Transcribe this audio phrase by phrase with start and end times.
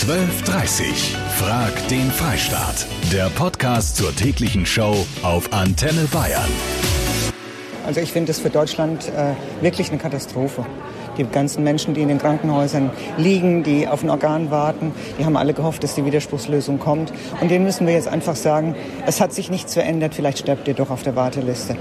[0.00, 2.86] 12.30 Frag den Freistaat.
[3.12, 6.48] Der Podcast zur täglichen Show auf Antenne Bayern.
[7.84, 10.64] Also ich finde das für Deutschland äh, wirklich eine Katastrophe.
[11.18, 15.36] Die ganzen Menschen, die in den Krankenhäusern liegen, die auf ein Organ warten, die haben
[15.36, 17.12] alle gehofft, dass die Widerspruchslösung kommt.
[17.42, 18.74] Und denen müssen wir jetzt einfach sagen,
[19.06, 21.76] es hat sich nichts verändert, vielleicht sterbt ihr doch auf der Warteliste.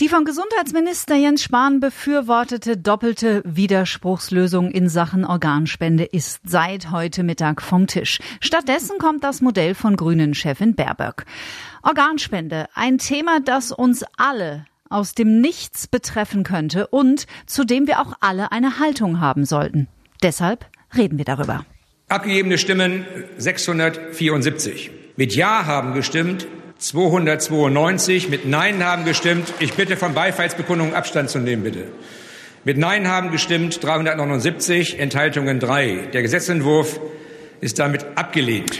[0.00, 7.60] Die vom Gesundheitsminister Jens Spahn befürwortete doppelte Widerspruchslösung in Sachen Organspende ist seit heute Mittag
[7.60, 8.18] vom Tisch.
[8.40, 11.26] Stattdessen kommt das Modell von Grünen-Chefin Baerböck.
[11.82, 18.00] Organspende, ein Thema, das uns alle aus dem Nichts betreffen könnte und zu dem wir
[18.00, 19.86] auch alle eine Haltung haben sollten.
[20.22, 20.64] Deshalb
[20.96, 21.66] reden wir darüber.
[22.08, 23.04] Abgegebene Stimmen
[23.36, 24.92] 674.
[25.16, 26.46] Mit Ja haben gestimmt
[26.80, 28.30] 292.
[28.30, 29.52] Mit Nein haben gestimmt.
[29.60, 31.84] Ich bitte von Beifallsbekundungen Abstand zu nehmen, bitte.
[32.64, 36.08] Mit Nein haben gestimmt 379, Enthaltungen 3.
[36.12, 36.98] Der Gesetzentwurf
[37.60, 38.78] ist damit abgelehnt.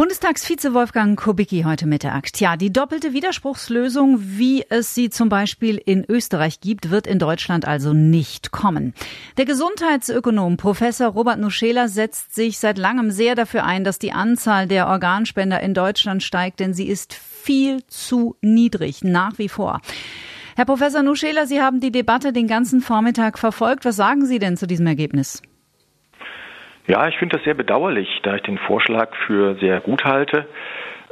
[0.00, 2.32] Bundestagsvize Wolfgang Kubicki heute Mittag.
[2.32, 7.68] Tja, die doppelte Widerspruchslösung, wie es sie zum Beispiel in Österreich gibt, wird in Deutschland
[7.68, 8.94] also nicht kommen.
[9.36, 14.66] Der Gesundheitsökonom Professor Robert Nuschela setzt sich seit langem sehr dafür ein, dass die Anzahl
[14.66, 19.82] der Organspender in Deutschland steigt, denn sie ist viel zu niedrig, nach wie vor.
[20.56, 23.84] Herr Professor Nuschela, Sie haben die Debatte den ganzen Vormittag verfolgt.
[23.84, 25.42] Was sagen Sie denn zu diesem Ergebnis?
[26.86, 30.46] Ja, ich finde das sehr bedauerlich, da ich den Vorschlag für sehr gut halte.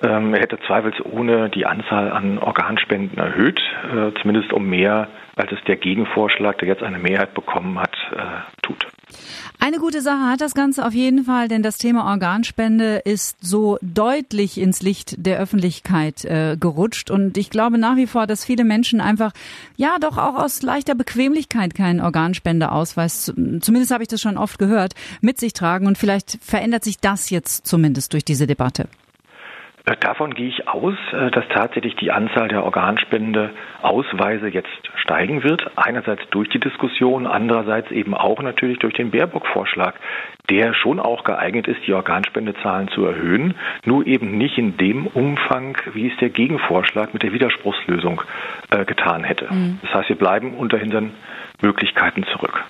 [0.02, 3.60] Ähm, er hätte zweifelsohne die Anzahl an Organspenden erhöht,
[3.92, 5.08] äh, zumindest um mehr,
[5.38, 8.86] als es der Gegenvorschlag, der jetzt eine Mehrheit bekommen hat, äh, tut.
[9.60, 13.78] Eine gute Sache hat das Ganze auf jeden Fall, denn das Thema Organspende ist so
[13.80, 17.10] deutlich ins Licht der Öffentlichkeit äh, gerutscht.
[17.10, 19.32] Und ich glaube nach wie vor, dass viele Menschen einfach,
[19.76, 24.94] ja, doch auch aus leichter Bequemlichkeit keinen Organspendeausweis, zumindest habe ich das schon oft gehört,
[25.20, 25.86] mit sich tragen.
[25.86, 28.88] Und vielleicht verändert sich das jetzt zumindest durch diese Debatte.
[29.88, 35.70] Äh, davon gehe ich aus, äh, dass tatsächlich die Anzahl der Organspende-Ausweise jetzt steigen wird.
[35.76, 39.94] Einerseits durch die Diskussion, andererseits eben auch natürlich durch den Baerbock-Vorschlag,
[40.50, 43.54] der schon auch geeignet ist, die Organspendezahlen zu erhöhen,
[43.84, 48.22] nur eben nicht in dem Umfang, wie es der Gegenvorschlag mit der Widerspruchslösung
[48.70, 49.46] äh, getan hätte.
[49.50, 49.78] Mhm.
[49.82, 51.12] Das heißt, wir bleiben unter unseren
[51.62, 52.64] Möglichkeiten zurück.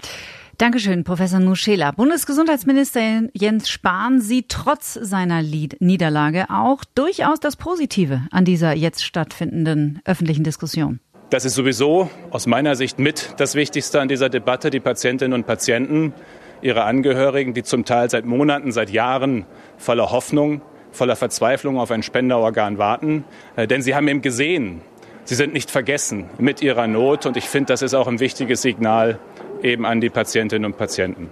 [0.59, 1.93] Dankeschön, Professor Nuschela.
[1.93, 10.01] Bundesgesundheitsminister Jens Spahn sieht trotz seiner Niederlage auch durchaus das Positive an dieser jetzt stattfindenden
[10.05, 10.99] öffentlichen Diskussion.
[11.31, 15.47] Das ist sowieso aus meiner Sicht mit das Wichtigste an dieser Debatte, die Patientinnen und
[15.47, 16.13] Patienten,
[16.61, 20.61] ihre Angehörigen, die zum Teil seit Monaten, seit Jahren voller Hoffnung,
[20.91, 23.25] voller Verzweiflung auf ein Spenderorgan warten.
[23.55, 24.81] Äh, denn sie haben eben gesehen,
[25.23, 27.27] sie sind nicht vergessen mit ihrer Not.
[27.27, 29.21] Und ich finde, das ist auch ein wichtiges Signal
[29.63, 31.31] eben an die Patientinnen und Patienten.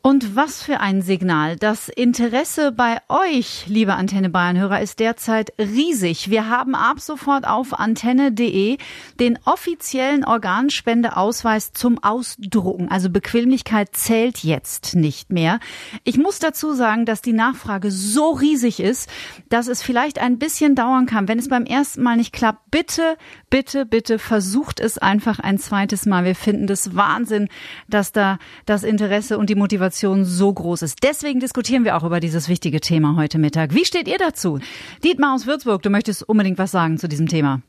[0.00, 1.56] Und was für ein Signal.
[1.56, 6.30] Das Interesse bei euch, liebe Antenne Bayern-Hörer, ist derzeit riesig.
[6.30, 8.78] Wir haben ab sofort auf antenne.de
[9.18, 12.88] den offiziellen Organspendeausweis zum Ausdrucken.
[12.88, 15.58] Also Bequemlichkeit zählt jetzt nicht mehr.
[16.04, 19.10] Ich muss dazu sagen, dass die Nachfrage so riesig ist,
[19.48, 21.26] dass es vielleicht ein bisschen dauern kann.
[21.26, 23.16] Wenn es beim ersten Mal nicht klappt, bitte,
[23.50, 26.24] bitte, bitte versucht es einfach ein zweites Mal.
[26.24, 27.48] Wir finden das Wahnsinn,
[27.88, 31.02] dass da das Interesse und die Motivation Motivation so groß ist.
[31.02, 33.74] Deswegen diskutieren wir auch über dieses wichtige Thema heute Mittag.
[33.74, 34.60] Wie steht ihr dazu?
[35.02, 37.62] Dietmar aus Würzburg, du möchtest unbedingt was sagen zu diesem Thema.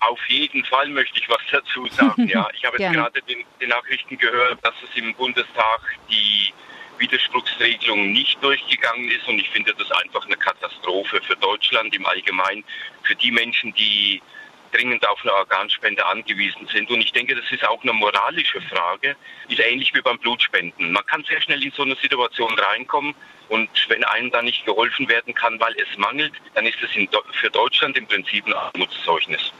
[0.00, 2.26] Auf jeden Fall möchte ich was dazu sagen.
[2.26, 5.80] Ja, ich habe jetzt gerade den, den Nachrichten gehört, dass es im Bundestag
[6.10, 6.54] die
[6.98, 12.64] Widerspruchsregelung nicht durchgegangen ist und ich finde das einfach eine Katastrophe für Deutschland im Allgemeinen,
[13.02, 14.22] für die Menschen, die
[14.72, 16.90] dringend auf eine Organspende angewiesen sind.
[16.90, 19.16] Und ich denke, das ist auch eine moralische Frage,
[19.48, 20.92] ist ähnlich wie beim Blutspenden.
[20.92, 23.14] Man kann sehr schnell in so eine Situation reinkommen
[23.48, 26.90] und wenn einem da nicht geholfen werden kann, weil es mangelt, dann ist es
[27.40, 29.52] für Deutschland im Prinzip ein Armutszeugnis.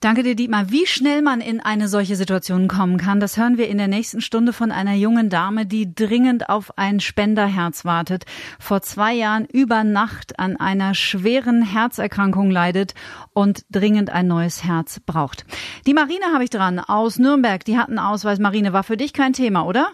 [0.00, 0.70] Danke dir, Dietmar.
[0.70, 4.20] Wie schnell man in eine solche Situation kommen kann, das hören wir in der nächsten
[4.20, 8.24] Stunde von einer jungen Dame, die dringend auf ein Spenderherz wartet.
[8.60, 12.94] Vor zwei Jahren über Nacht an einer schweren Herzerkrankung leidet
[13.34, 15.44] und dringend ein neues Herz braucht.
[15.84, 17.64] Die Marine habe ich dran aus Nürnberg.
[17.64, 18.38] Die hat einen Ausweis.
[18.38, 19.88] Marine, war für dich kein Thema, oder?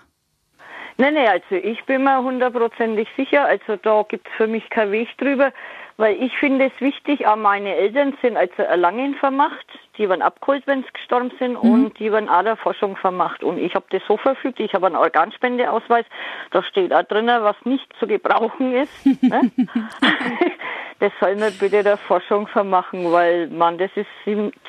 [0.98, 3.46] Nein, nein, also ich bin mir hundertprozentig sicher.
[3.46, 5.50] Also da gibt es für mich keinen Weg drüber.
[5.96, 10.66] Weil ich finde es wichtig, auch meine Eltern sind also Erlangen vermacht, die werden abgeholt,
[10.66, 11.70] wenn sie gestorben sind mhm.
[11.70, 13.44] und die werden auch der Forschung vermacht.
[13.44, 16.04] Und ich habe das so verfügt, ich habe einen Organspendeausweis,
[16.50, 19.22] da steht auch drin, was nicht zu gebrauchen ist.
[19.22, 19.52] ne?
[20.98, 24.08] das soll mir bitte der Forschung vermachen, weil man, das ist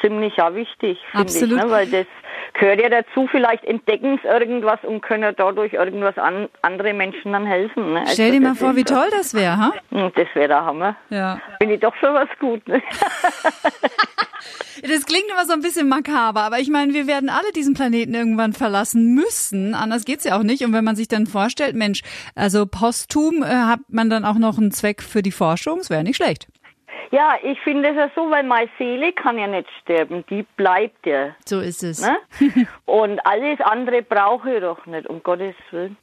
[0.01, 1.63] ziemlich auch wichtig, finde ich, ne?
[1.71, 2.07] weil das
[2.59, 7.45] gehört ja dazu, vielleicht entdecken sie irgendwas und können dadurch irgendwas an andere Menschen dann
[7.45, 7.93] helfen.
[7.93, 8.03] Ne?
[8.07, 9.73] Stell also dir mal vor, wie toll das wäre, ha?
[9.91, 10.95] Hm, das wäre der Hammer.
[11.09, 11.39] Ja.
[11.59, 12.67] Bin ich doch für was gut.
[12.67, 12.81] Ne?
[14.81, 18.13] Das klingt immer so ein bisschen makaber, aber ich meine, wir werden alle diesen Planeten
[18.13, 19.73] irgendwann verlassen müssen.
[19.73, 20.63] Anders geht's ja auch nicht.
[20.63, 22.01] Und wenn man sich dann vorstellt, Mensch,
[22.35, 26.03] also posthum äh, hat man dann auch noch einen Zweck für die Forschung, das wäre
[26.03, 26.47] nicht schlecht.
[27.11, 31.05] Ja, ich finde es ja so, weil meine Seele kann ja nicht sterben, die bleibt
[31.05, 31.35] ja.
[31.45, 32.01] So ist es.
[32.01, 32.17] Ne?
[32.85, 35.97] Und alles andere brauche ich doch nicht, um Gottes Willen.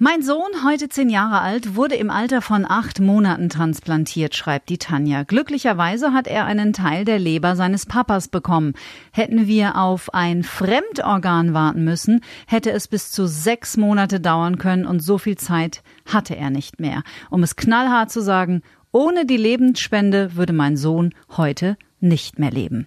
[0.00, 4.78] Mein Sohn, heute zehn Jahre alt, wurde im Alter von acht Monaten transplantiert, schreibt die
[4.78, 5.22] Tanja.
[5.22, 8.74] Glücklicherweise hat er einen Teil der Leber seines Papas bekommen.
[9.12, 14.84] Hätten wir auf ein Fremdorgan warten müssen, hätte es bis zu sechs Monate dauern können
[14.84, 17.04] und so viel Zeit hatte er nicht mehr.
[17.30, 18.62] Um es knallhart zu sagen,
[18.94, 22.86] ohne die Lebensspende würde mein Sohn heute nicht mehr leben.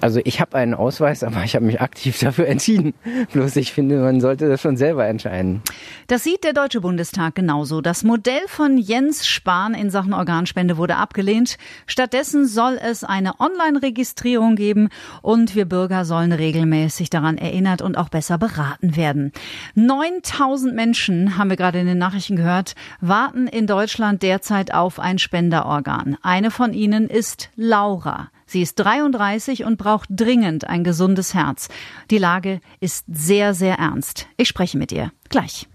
[0.00, 2.94] Also ich habe einen Ausweis, aber ich habe mich aktiv dafür entschieden.
[3.32, 5.62] Bloß ich finde, man sollte das schon selber entscheiden.
[6.08, 7.80] Das sieht der Deutsche Bundestag genauso.
[7.80, 11.56] Das Modell von Jens Spahn in Sachen Organspende wurde abgelehnt.
[11.86, 14.88] Stattdessen soll es eine Online-Registrierung geben
[15.22, 19.32] und wir Bürger sollen regelmäßig daran erinnert und auch besser beraten werden.
[19.74, 25.18] 9000 Menschen, haben wir gerade in den Nachrichten gehört, warten in Deutschland derzeit auf ein
[25.18, 26.16] Spenderorgan.
[26.22, 28.28] Eine von ihnen ist Laura.
[28.46, 31.68] Sie ist 33 und braucht dringend ein gesundes Herz.
[32.10, 34.26] Die Lage ist sehr, sehr ernst.
[34.36, 35.66] Ich spreche mit ihr gleich.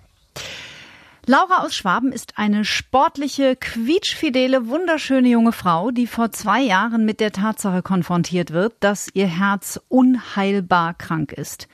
[1.26, 7.20] Laura aus Schwaben ist eine sportliche, quietschfidele, wunderschöne junge Frau, die vor zwei Jahren mit
[7.20, 11.68] der Tatsache konfrontiert wird, dass ihr Herz unheilbar krank ist.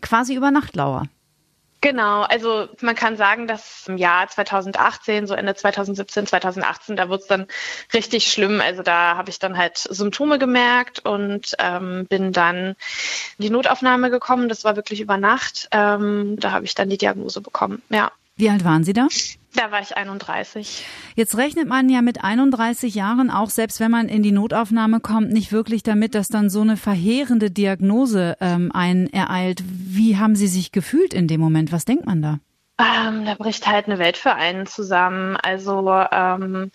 [0.00, 1.04] Quasi über Nacht, Laura.
[1.82, 7.22] Genau, also man kann sagen, dass im Jahr 2018, so Ende 2017, 2018, da wurde
[7.22, 7.48] es dann
[7.92, 8.60] richtig schlimm.
[8.60, 12.76] Also da habe ich dann halt Symptome gemerkt und ähm, bin dann in
[13.38, 14.48] die Notaufnahme gekommen.
[14.48, 15.68] Das war wirklich über Nacht.
[15.72, 18.12] Ähm, da habe ich dann die Diagnose bekommen, ja.
[18.36, 19.08] Wie alt waren Sie da?
[19.54, 20.86] Da war ich 31.
[21.14, 25.30] Jetzt rechnet man ja mit 31 Jahren auch, selbst wenn man in die Notaufnahme kommt,
[25.30, 29.62] nicht wirklich damit, dass dann so eine verheerende Diagnose ähm, einen ereilt.
[29.66, 31.70] Wie haben Sie sich gefühlt in dem Moment?
[31.70, 32.38] Was denkt man da?
[32.78, 35.36] Ähm, da bricht halt eine Welt für einen zusammen.
[35.36, 36.70] Also ähm,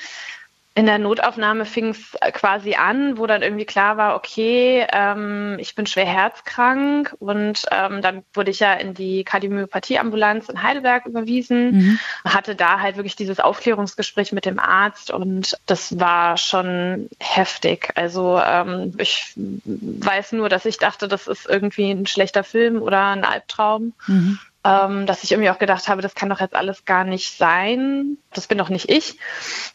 [0.78, 5.74] in der Notaufnahme fing es quasi an, wo dann irgendwie klar war, okay, ähm, ich
[5.74, 11.72] bin schwer herzkrank und ähm, dann wurde ich ja in die Kardiomyopathie-Ambulanz in Heidelberg überwiesen,
[11.72, 12.00] mhm.
[12.26, 17.90] hatte da halt wirklich dieses Aufklärungsgespräch mit dem Arzt und das war schon heftig.
[17.96, 23.08] Also ähm, ich weiß nur, dass ich dachte, das ist irgendwie ein schlechter Film oder
[23.08, 23.94] ein Albtraum.
[24.06, 27.38] Mhm ähm, dass ich irgendwie auch gedacht habe, das kann doch jetzt alles gar nicht
[27.38, 28.18] sein.
[28.34, 29.18] Das bin doch nicht ich.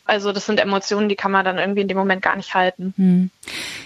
[0.04, 2.92] Also das sind Emotionen, die kann man dann irgendwie in dem Moment gar nicht halten.
[2.96, 3.30] Hm.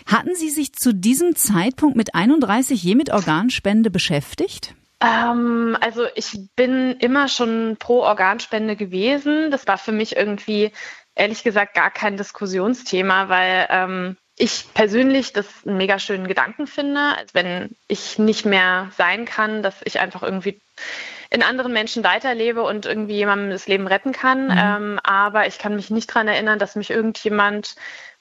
[0.07, 4.75] Hatten Sie sich zu diesem Zeitpunkt mit 31 je mit Organspende beschäftigt?
[5.01, 9.51] Ähm, also ich bin immer schon pro Organspende gewesen.
[9.51, 10.73] Das war für mich irgendwie
[11.15, 17.17] ehrlich gesagt gar kein Diskussionsthema, weil ähm, ich persönlich das einen mega schönen Gedanken finde,
[17.17, 20.61] als wenn ich nicht mehr sein kann, dass ich einfach irgendwie
[21.31, 24.49] in anderen Menschen weiterlebe und irgendwie jemandem das Leben retten kann.
[24.49, 24.55] Mhm.
[24.57, 27.77] Ähm, aber ich kann mich nicht daran erinnern, dass mich irgendjemand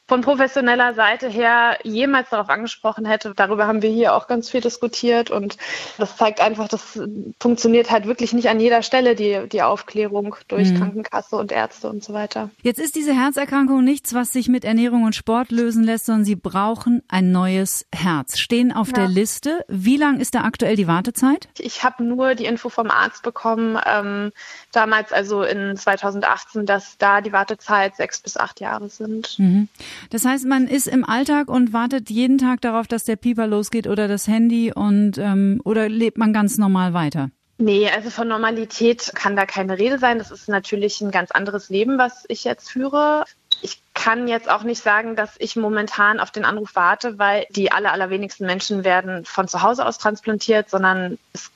[0.07, 3.34] von professioneller Seite her jemals darauf angesprochen hätte.
[3.36, 5.57] Darüber haben wir hier auch ganz viel diskutiert und
[5.98, 7.00] das zeigt einfach, das
[7.40, 10.78] funktioniert halt wirklich nicht an jeder Stelle, die, die Aufklärung durch mhm.
[10.78, 12.52] Krankenkasse und Ärzte und so weiter.
[12.62, 16.35] Jetzt ist diese Herzerkrankung nichts, was sich mit Ernährung und Sport lösen lässt, sondern Sie
[16.35, 18.38] brauchen ein neues Herz.
[18.38, 18.94] Stehen auf ja.
[18.94, 19.66] der Liste.
[19.68, 21.47] Wie lang ist da aktuell die Wartezeit?
[21.57, 24.31] Ich habe nur die Info vom Arzt bekommen, ähm,
[24.71, 29.40] damals also in 2018, dass da die Wartezeit sechs bis acht Jahre sind.
[29.40, 29.68] Mhm.
[30.09, 33.87] Das heißt, man ist im Alltag und wartet jeden Tag darauf, dass der Pieper losgeht
[33.87, 37.30] oder das Handy und ähm, oder lebt man ganz normal weiter?
[37.57, 40.18] Nee, also von Normalität kann da keine Rede sein.
[40.18, 43.23] Das ist natürlich ein ganz anderes Leben, was ich jetzt führe.
[43.61, 47.71] Ich kann jetzt auch nicht sagen, dass ich momentan auf den Anruf warte, weil die
[47.71, 51.49] aller, allerwenigsten Menschen werden von zu Hause aus transplantiert, sondern es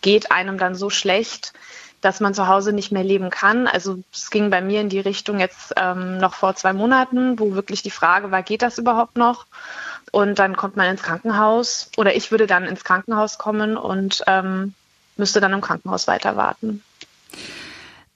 [0.00, 1.52] geht einem dann so schlecht,
[2.04, 3.66] dass man zu Hause nicht mehr leben kann.
[3.66, 7.54] Also es ging bei mir in die Richtung jetzt ähm, noch vor zwei Monaten, wo
[7.54, 9.46] wirklich die Frage war, geht das überhaupt noch?
[10.12, 14.74] Und dann kommt man ins Krankenhaus oder ich würde dann ins Krankenhaus kommen und ähm,
[15.16, 16.82] müsste dann im Krankenhaus weiter warten.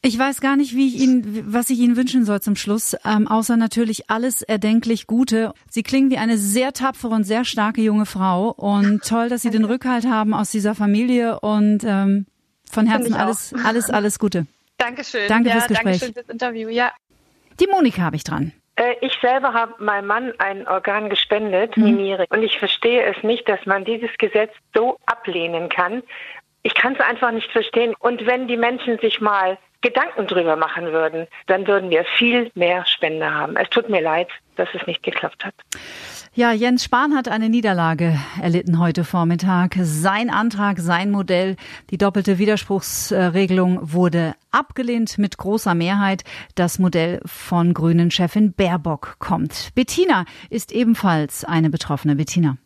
[0.01, 3.27] Ich weiß gar nicht, wie ich Ihnen, was ich Ihnen wünschen soll zum Schluss, ähm,
[3.27, 5.53] außer natürlich alles erdenklich Gute.
[5.69, 9.51] Sie klingen wie eine sehr tapfere und sehr starke junge Frau und toll, dass Sie
[9.51, 12.27] den Rückhalt haben aus dieser Familie und ähm,
[12.75, 14.47] von Herzen alles, alles, alles Gute.
[14.79, 15.29] Dankeschön.
[15.29, 16.01] Danke ja, fürs Gespräch.
[16.01, 16.93] Dankeschön fürs Interview, ja.
[17.61, 18.53] Die Monika habe ich dran.
[18.77, 21.85] Äh, ich selber habe meinem Mann ein Organ gespendet, mhm.
[21.85, 22.27] die Niere.
[22.31, 26.03] Und ich verstehe es nicht, dass man dieses Gesetz so ablehnen kann.
[26.63, 27.95] Ich kann es einfach nicht verstehen.
[27.99, 32.85] Und wenn die Menschen sich mal Gedanken drüber machen würden, dann würden wir viel mehr
[32.87, 33.57] Spender haben.
[33.57, 35.55] Es tut mir leid, dass es nicht geklappt hat.
[36.35, 39.77] Ja, Jens Spahn hat eine Niederlage erlitten heute Vormittag.
[39.81, 41.57] Sein Antrag, sein Modell,
[41.91, 46.25] die doppelte Widerspruchsregelung wurde abgelehnt mit großer Mehrheit.
[46.55, 49.71] Das Modell von Grünen Chefin Baerbock kommt.
[49.75, 52.17] Bettina ist ebenfalls eine Betroffene.
[52.17, 52.57] Bettina.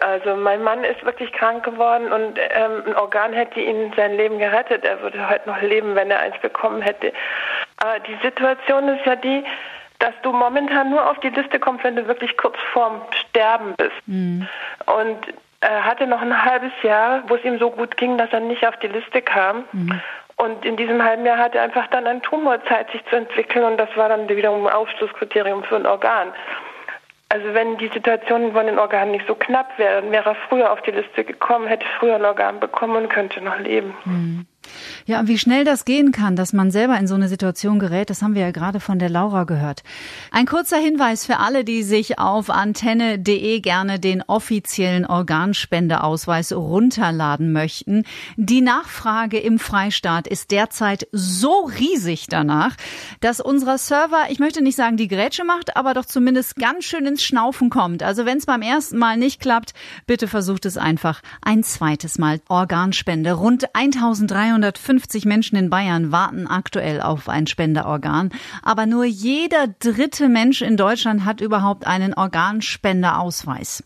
[0.00, 4.38] Also mein Mann ist wirklich krank geworden und ähm, ein Organ hätte ihn sein Leben
[4.38, 4.84] gerettet.
[4.84, 7.12] Er würde heute noch leben, wenn er eins bekommen hätte.
[7.78, 9.44] Aber die Situation ist ja die,
[9.98, 13.96] dass du momentan nur auf die Liste kommst, wenn du wirklich kurz vorm Sterben bist.
[14.06, 14.48] Mhm.
[14.86, 15.18] Und
[15.60, 18.66] er hatte noch ein halbes Jahr, wo es ihm so gut ging, dass er nicht
[18.66, 19.64] auf die Liste kam.
[19.72, 20.00] Mhm.
[20.36, 23.64] Und in diesem halben Jahr hat er einfach dann ein Tumor Zeit, sich zu entwickeln
[23.64, 26.32] und das war dann wiederum ein Ausschlusskriterium für ein Organ.
[27.30, 30.72] Also wenn die Situation von den Organen nicht so knapp wäre, dann wäre er früher
[30.72, 33.94] auf die Liste gekommen, hätte früher ein Organ bekommen und könnte noch leben.
[34.04, 34.46] Mhm.
[35.06, 38.10] Ja, und wie schnell das gehen kann, dass man selber in so eine Situation gerät,
[38.10, 39.82] das haben wir ja gerade von der Laura gehört.
[40.30, 48.04] Ein kurzer Hinweis für alle, die sich auf antenne.de gerne den offiziellen Organspendeausweis runterladen möchten.
[48.36, 52.76] Die Nachfrage im Freistaat ist derzeit so riesig danach,
[53.20, 57.06] dass unser Server, ich möchte nicht sagen die Grätsche macht, aber doch zumindest ganz schön
[57.06, 58.02] ins Schnaufen kommt.
[58.02, 59.74] Also wenn es beim ersten Mal nicht klappt,
[60.06, 62.40] bitte versucht es einfach ein zweites Mal.
[62.48, 63.32] Organspende.
[63.32, 68.30] Rund 1350 150 Menschen in Bayern warten aktuell auf ein Spenderorgan,
[68.62, 73.84] aber nur jeder dritte Mensch in Deutschland hat überhaupt einen Organspenderausweis.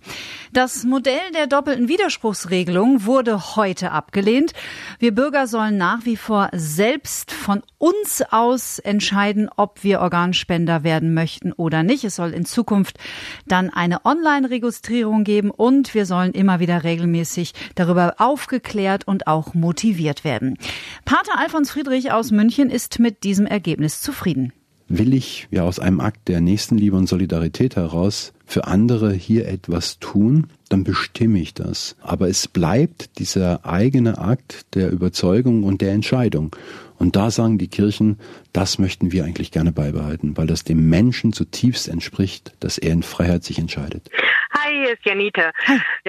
[0.52, 4.52] Das Modell der doppelten Widerspruchsregelung wurde heute abgelehnt.
[4.98, 11.14] Wir Bürger sollen nach wie vor selbst von uns aus entscheiden, ob wir Organspender werden
[11.14, 12.04] möchten oder nicht.
[12.04, 12.98] Es soll in Zukunft
[13.46, 20.24] dann eine Online-Registrierung geben und wir sollen immer wieder regelmäßig darüber aufgeklärt und auch motiviert
[20.24, 20.56] werden.
[21.04, 24.52] Pater Alfons Friedrich aus München ist mit diesem Ergebnis zufrieden.
[24.88, 29.98] Will ich ja aus einem Akt der Nächstenliebe und Solidarität heraus für andere hier etwas
[30.00, 31.96] tun, dann bestimme ich das.
[32.02, 36.54] Aber es bleibt dieser eigene Akt der Überzeugung und der Entscheidung.
[36.98, 38.18] Und da sagen die Kirchen,
[38.52, 43.02] das möchten wir eigentlich gerne beibehalten, weil das dem Menschen zutiefst entspricht, dass er in
[43.02, 44.10] Freiheit sich entscheidet.
[44.54, 45.50] Hi, hier ist Janita.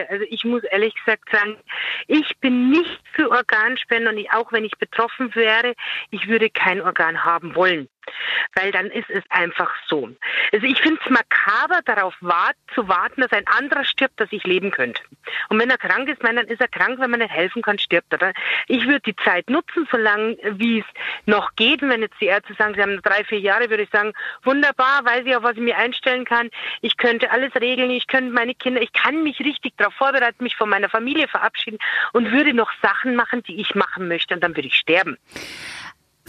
[0.09, 1.55] Also ich muss ehrlich gesagt sagen,
[2.07, 5.75] ich bin nicht für Organspende und auch wenn ich betroffen wäre,
[6.11, 7.87] ich würde kein Organ haben wollen.
[8.55, 10.09] Weil dann ist es einfach so.
[10.51, 14.43] Also ich finde es makaber, darauf wart, zu warten, dass ein anderer stirbt, dass ich
[14.43, 15.01] leben könnte.
[15.49, 17.79] Und wenn er krank ist, meine, dann ist er krank, wenn man nicht helfen kann,
[17.79, 18.33] stirbt er.
[18.67, 20.85] Ich würde die Zeit nutzen, solange wie es
[21.25, 21.81] noch geht.
[21.81, 25.05] Und wenn jetzt die Ärzte sagen, sie haben drei, vier Jahre, würde ich sagen, wunderbar,
[25.05, 26.49] weiß ich, auf was ich mir einstellen kann.
[26.81, 30.55] Ich könnte alles regeln, ich könnte meine Kinder, ich kann mich richtig darauf vorbereiten, mich
[30.55, 31.79] von meiner Familie verabschieden
[32.13, 35.17] und würde noch Sachen machen, die ich machen möchte und dann würde ich sterben.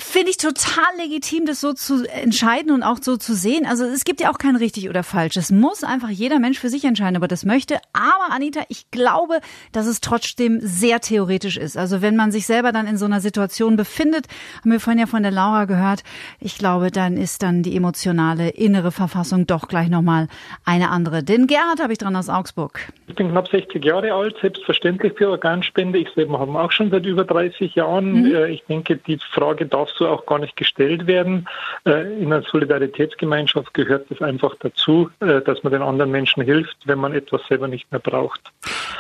[0.06, 3.66] Finde ich total legitim, das so zu entscheiden und auch so zu sehen.
[3.66, 5.36] Also es gibt ja auch kein richtig oder falsch.
[5.36, 7.78] Es muss einfach jeder Mensch für sich entscheiden, ob er das möchte.
[7.94, 9.40] Aber Anita, ich glaube,
[9.72, 11.76] dass es trotzdem sehr theoretisch ist.
[11.76, 14.26] Also wenn man sich selber dann in so einer Situation befindet,
[14.60, 16.04] haben wir vorhin ja von der Laura gehört,
[16.38, 20.28] ich glaube, dann ist dann die emotionale innere Verfassung doch gleich nochmal
[20.64, 21.24] eine andere.
[21.24, 22.92] Den Gerhard habe ich dran aus Augsburg.
[23.08, 25.98] Ich bin knapp 60 Jahre alt, selbstverständlich für Organspende.
[25.98, 28.22] Ich selber habe auch schon seit über 30 Jahren.
[28.22, 28.34] Mhm.
[28.34, 31.48] Äh, ich denke, die Frage darf so auch gar nicht gestellt werden.
[31.84, 36.76] Äh, in einer Solidaritätsgemeinschaft gehört es einfach dazu, äh, dass man den anderen Menschen hilft,
[36.86, 38.40] wenn man etwas selber nicht mehr braucht.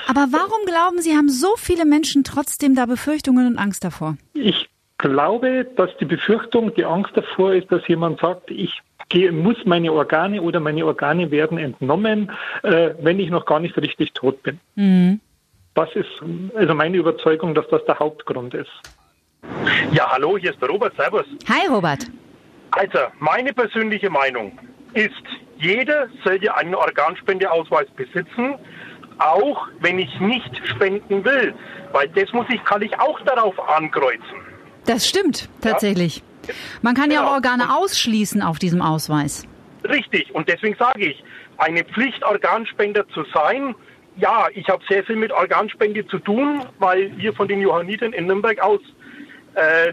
[0.08, 4.16] Aber warum glauben Sie, haben so viele Menschen trotzdem da Befürchtungen und Angst davor?
[4.34, 8.80] Ich glaube, dass die Befürchtung, die Angst davor ist, dass jemand sagt, ich
[9.30, 12.32] muss meine Organe oder meine Organe werden entnommen,
[12.62, 14.58] äh, wenn ich noch gar nicht richtig tot bin.
[14.74, 15.20] Mhm.
[15.74, 16.08] Das ist
[16.54, 18.70] also meine Überzeugung, dass das der Hauptgrund ist.
[19.92, 20.94] Ja, hallo, hier ist der Robert.
[20.96, 21.26] Servus.
[21.48, 22.06] Hi, Robert.
[22.72, 24.58] Also, meine persönliche Meinung
[24.94, 25.12] ist,
[25.58, 28.56] jeder sollte einen Organspendeausweis besitzen,
[29.18, 31.54] auch wenn ich nicht spenden will.
[31.92, 34.42] Weil das muss ich, kann ich auch darauf ankreuzen.
[34.86, 36.18] Das stimmt, tatsächlich.
[36.48, 36.54] Ja?
[36.82, 37.22] Man kann genau.
[37.22, 39.46] ja auch Organe ausschließen auf diesem Ausweis.
[39.84, 41.24] Richtig, und deswegen sage ich,
[41.58, 43.74] eine Pflicht, Organspender zu sein,
[44.16, 48.26] ja, ich habe sehr viel mit Organspende zu tun, weil wir von den Johannitern in
[48.26, 48.80] Nürnberg aus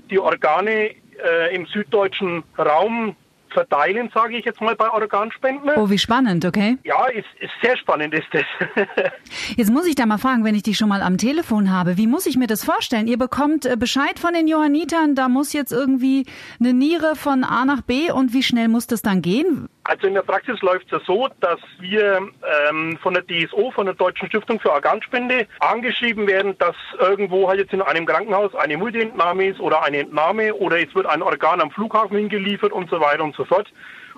[0.09, 0.91] die Organe
[1.23, 3.15] äh, im süddeutschen Raum
[3.51, 5.71] verteilen, sage ich jetzt mal bei Organspenden.
[5.75, 6.77] Oh, wie spannend, okay.
[6.83, 8.45] Ja, ist, ist sehr spannend ist das.
[9.57, 12.07] jetzt muss ich da mal fragen, wenn ich dich schon mal am Telefon habe, wie
[12.07, 13.07] muss ich mir das vorstellen?
[13.07, 16.25] Ihr bekommt äh, Bescheid von den Johannitern, da muss jetzt irgendwie
[16.59, 19.67] eine Niere von A nach B und wie schnell muss das dann gehen?
[19.83, 22.27] Also in der Praxis läuft es ja so, dass wir
[22.69, 27.59] ähm, von der DSO, von der Deutschen Stiftung für Organspende, angeschrieben werden, dass irgendwo halt
[27.59, 31.61] jetzt in einem Krankenhaus eine Multientnahme ist oder eine Entnahme oder es wird ein Organ
[31.61, 33.71] am Flughafen hingeliefert und so weiter und so fort.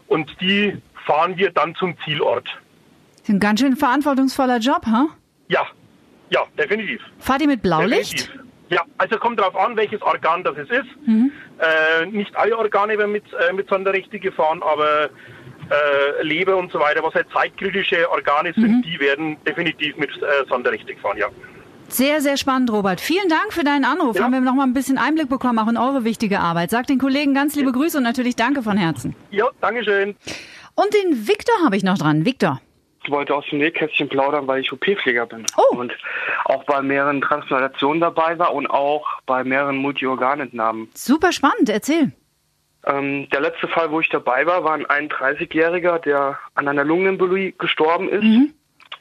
[0.08, 2.46] Und die fahren wir dann zum Zielort.
[2.46, 5.04] Das ist ein ganz schön verantwortungsvoller Job, ha?
[5.04, 5.10] Huh?
[5.48, 5.66] Ja,
[6.30, 7.02] ja, definitiv.
[7.20, 8.28] Fahrt ihr mit Blaulicht?
[8.28, 8.44] Definitiv.
[8.70, 11.08] Ja, also kommt darauf an, welches Organ das es ist.
[11.08, 11.32] Mhm.
[11.60, 15.10] Äh, nicht alle Organe werden mit, äh, mit Sonderrechte gefahren, aber
[15.74, 18.82] äh, Leber und so weiter, was halt zeitkritische Organe sind, mhm.
[18.84, 21.28] die werden definitiv mit äh, Sonderrechte gefahren, ja.
[21.90, 23.02] Sehr, sehr spannend, Robert.
[23.02, 24.16] Vielen Dank für deinen Anruf.
[24.16, 24.24] Ja.
[24.24, 26.72] Haben wir noch mal ein bisschen Einblick bekommen, auch in eure wichtige Arbeit.
[26.72, 27.76] Sag den Kollegen ganz liebe ja.
[27.76, 29.16] Grüße und natürlich danke von Herzen.
[29.30, 30.16] Ja, Dankeschön.
[30.76, 32.26] Und den Victor habe ich noch dran.
[32.26, 32.60] Victor.
[33.04, 35.46] Ich wollte aus dem Nähkästchen plaudern, weil ich OP-Pfleger bin.
[35.58, 35.76] Oh.
[35.76, 35.92] Und
[36.46, 40.90] auch bei mehreren Transplantationen dabei war und auch bei mehreren Multiorganentnahmen.
[40.96, 42.14] Super spannend, erzähl.
[42.86, 47.54] Ähm, der letzte Fall, wo ich dabei war, war ein 31-Jähriger, der an einer Lungenembolie
[47.54, 48.24] gestorben ist.
[48.24, 48.54] Mhm.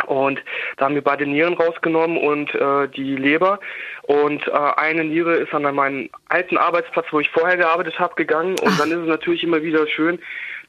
[0.06, 0.42] Und
[0.76, 3.60] da haben wir beide Nieren rausgenommen und äh, die Leber.
[4.02, 8.58] Und äh, eine Niere ist an meinen alten Arbeitsplatz, wo ich vorher gearbeitet habe, gegangen.
[8.60, 8.78] Und Ach.
[8.78, 10.18] dann ist es natürlich immer wieder schön,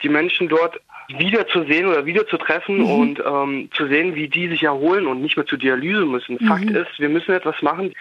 [0.01, 0.79] die Menschen dort
[1.09, 2.85] wieder zu sehen oder wieder zu treffen mhm.
[2.85, 6.37] und ähm, zu sehen, wie die sich erholen und nicht mehr zur Dialyse müssen.
[6.39, 6.47] Mhm.
[6.47, 7.93] Fakt ist, wir müssen etwas machen.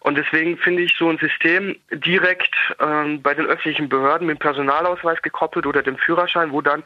[0.00, 4.40] Und deswegen finde ich so ein System direkt ähm, bei den öffentlichen Behörden mit dem
[4.40, 6.82] Personalausweis gekoppelt oder dem Führerschein, wo dann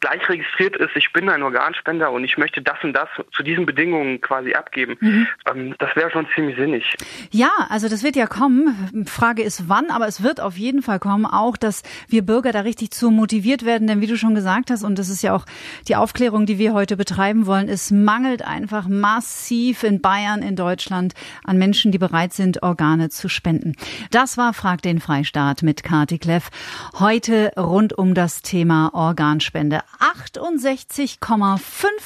[0.00, 3.66] gleich registriert ist, ich bin ein Organspender und ich möchte das und das zu diesen
[3.66, 4.96] Bedingungen quasi abgeben.
[5.00, 5.26] Mhm.
[5.50, 6.94] Ähm, das wäre schon ziemlich sinnig.
[7.30, 9.06] Ja, also das wird ja kommen.
[9.06, 12.60] Frage ist wann, aber es wird auf jeden Fall kommen, auch dass wir Bürger da
[12.60, 15.44] richtig zu motiviert werden, denn wie du schon gesagt hast, und das ist ja auch
[15.88, 21.14] die Aufklärung, die wir heute betreiben wollen, es mangelt einfach massiv in Bayern, in Deutschland
[21.44, 23.74] an Menschen, die bereit sind, sind, Organe zu spenden.
[24.10, 26.50] Das war Frag den Freistaat mit Kati Kleff.
[26.98, 29.80] Heute rund um das Thema Organspende.
[30.00, 31.60] 68,5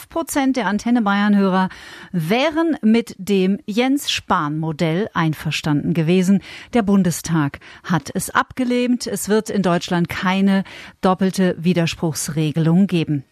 [0.09, 1.69] Prozent der Antenne Bayern Hörer
[2.13, 6.41] wären mit dem Jens Spahn Modell einverstanden gewesen.
[6.75, 9.07] Der Bundestag hat es abgelehnt.
[9.07, 10.65] Es wird in Deutschland keine
[11.01, 13.25] doppelte Widerspruchsregelung geben.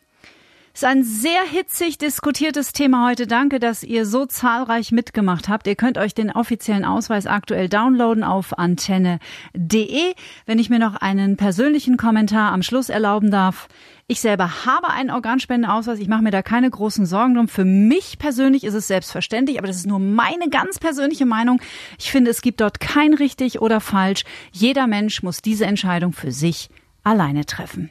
[0.75, 3.29] Ist ein sehr hitzig diskutiertes Thema heute.
[3.29, 5.69] Danke, dass ihr so zahlreich mitgemacht habt.
[5.69, 10.15] Ihr könnt euch den offiziellen Ausweis aktuell downloaden auf antenne.de.
[10.47, 13.69] Wenn ich mir noch einen persönlichen Kommentar am Schluss erlauben darf.
[14.09, 16.01] Ich selber habe einen Organspendeausweis.
[16.01, 17.47] Ich mache mir da keine großen Sorgen drum.
[17.47, 21.61] Für mich persönlich ist es selbstverständlich, aber das ist nur meine ganz persönliche Meinung.
[22.01, 24.25] Ich finde, es gibt dort kein richtig oder falsch.
[24.51, 26.69] Jeder Mensch muss diese Entscheidung für sich
[27.05, 27.91] alleine treffen.